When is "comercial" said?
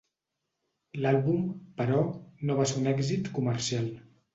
3.41-3.93